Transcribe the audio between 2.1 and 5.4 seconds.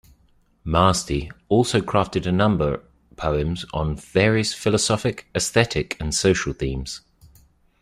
a number poems on various philosophic,